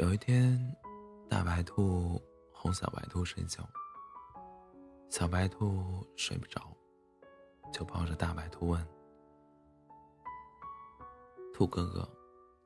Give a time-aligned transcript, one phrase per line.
[0.00, 0.58] 有一天，
[1.28, 2.18] 大白兔
[2.54, 3.68] 哄小白兔睡觉，
[5.10, 6.74] 小白兔睡不着，
[7.70, 8.82] 就抱着大白兔问
[11.52, 12.08] ：“兔哥哥，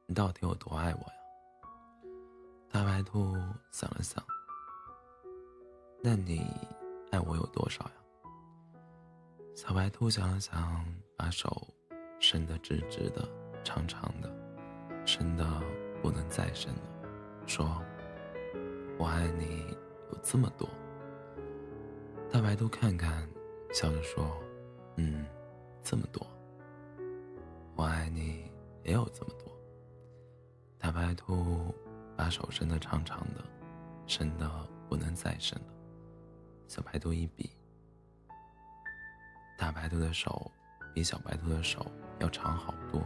[0.06, 2.08] 你到底有多爱我呀？”
[2.70, 3.32] 大白兔
[3.72, 4.24] 想了想
[6.00, 6.46] ：“那你
[7.10, 7.94] 爱我有多少呀？”
[9.56, 11.66] 小白兔想了想，把手
[12.20, 13.28] 伸得直直的、
[13.64, 14.32] 长长的，
[15.04, 15.44] 伸得
[16.00, 16.93] 不能再伸了。
[17.46, 17.82] 说
[18.98, 19.66] ：“我爱你
[20.10, 20.68] 有这么多。”
[22.32, 23.28] 大白兔看看，
[23.72, 24.36] 笑着说
[24.96, 25.24] ：“嗯，
[25.82, 26.26] 这么多。
[27.76, 28.50] 我爱你
[28.82, 29.52] 也有这么多。”
[30.78, 31.74] 大白兔
[32.16, 33.44] 把手伸得长长的，
[34.06, 34.50] 伸得
[34.88, 35.66] 不能再伸了。
[36.66, 37.50] 小白兔一比，
[39.56, 40.50] 大白兔的手
[40.92, 41.86] 比小白兔的手
[42.18, 43.00] 要长好多。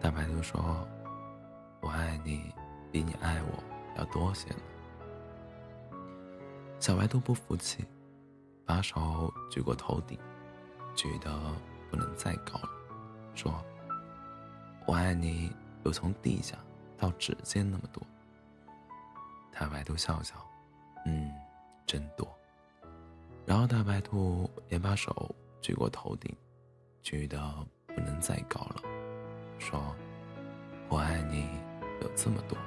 [0.00, 0.86] 大白兔说
[1.80, 2.52] ：“我爱你。”
[2.90, 3.62] 比你爱我
[3.98, 4.60] 要多些呢。
[6.78, 7.84] 小白兔不服气，
[8.64, 10.18] 把手举过头顶，
[10.94, 11.30] 举得
[11.90, 12.70] 不能再高了，
[13.34, 13.64] 说
[14.86, 15.50] ：“我爱你
[15.84, 16.56] 有从地下
[16.98, 18.02] 到指尖那么多。”
[19.52, 20.34] 大白兔笑笑，
[21.06, 21.32] 嗯，
[21.86, 22.28] 真多。
[23.46, 26.36] 然后大白兔也把手举过头顶，
[27.00, 27.38] 举得
[27.86, 28.82] 不能再高了，
[29.58, 29.80] 说
[30.90, 31.48] ：“我爱你
[32.02, 32.58] 有这么多。”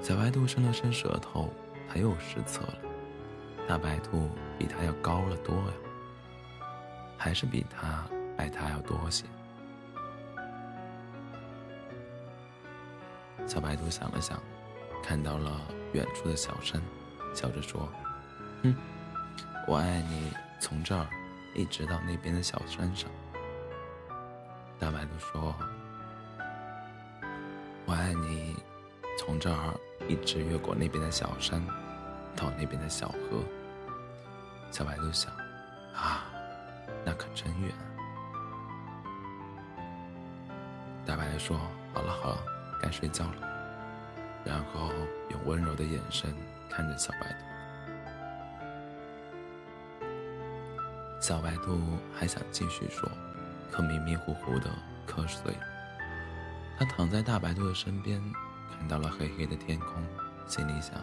[0.00, 1.50] 小白兔伸了伸舌头，
[1.88, 2.78] 它又失策了。
[3.66, 4.28] 大白兔
[4.58, 5.72] 比它要高了多呀，
[7.16, 8.04] 还是比它
[8.36, 9.24] 爱它要多些。
[13.46, 14.38] 小白兔想了想，
[15.02, 15.58] 看到了
[15.94, 16.78] 远处的小山，
[17.34, 17.88] 笑着说
[18.62, 18.76] ：“哼，
[19.66, 21.06] 我爱你从这儿
[21.54, 23.10] 一直到那边的小山上。”
[24.78, 25.54] 大白兔说
[27.86, 28.54] ：“我爱你
[29.18, 29.74] 从这儿。”
[30.08, 31.64] 一直越过那边的小山，
[32.36, 33.42] 到那边的小河。
[34.70, 35.32] 小白兔想
[35.94, 36.24] ：“啊，
[37.04, 37.72] 那可真远。”
[41.06, 41.58] 大白说
[41.94, 42.38] ：“好了好了，
[42.82, 43.36] 该睡觉了。”
[44.44, 44.90] 然后
[45.30, 46.34] 用温柔的眼神
[46.68, 47.38] 看着小白兔。
[51.20, 51.80] 小白兔
[52.14, 53.08] 还想继续说，
[53.70, 54.68] 可迷迷糊糊的
[55.06, 55.54] 瞌睡
[56.78, 56.84] 它。
[56.84, 58.20] 躺在大白兔的身边。
[58.84, 60.04] 看到了黑黑的天空，
[60.46, 61.02] 心里想：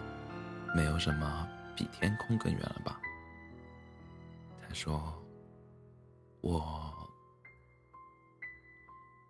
[0.76, 3.02] 没有什么比天空更远了吧？
[4.62, 5.02] 他说
[6.42, 6.94] ：“我，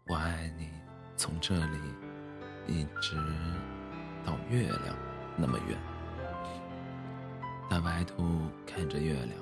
[0.06, 0.70] 我爱你，
[1.16, 1.78] 从这里
[2.68, 3.16] 一直
[4.26, 4.98] 到月亮
[5.38, 5.80] 那么远。”
[7.72, 9.40] 大白兔看着月亮，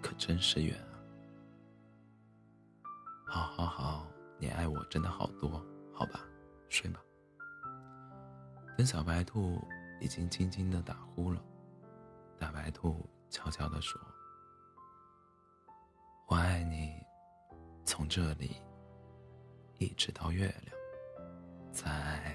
[0.00, 0.96] 可真是远啊！
[3.26, 4.06] 好好好，
[4.38, 5.62] 你爱我真的好多，
[5.92, 6.20] 好吧，
[6.70, 6.98] 睡吧。
[8.80, 9.62] 跟小白兔
[10.00, 11.44] 已经轻轻的打呼了，
[12.38, 14.00] 大白兔悄悄的说
[16.28, 16.94] ：“我爱你，
[17.84, 18.56] 从这里
[19.76, 20.74] 一直到月亮，
[21.70, 22.34] 在。”